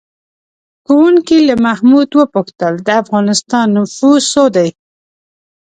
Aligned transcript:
ښوونکي 0.85 1.37
له 1.49 1.55
محمود 1.65 2.09
وپوښتل: 2.19 2.73
د 2.87 2.89
افغانستان 3.01 3.67
نفوس 3.77 4.23
څو 4.33 4.43
دی؟ 4.55 4.69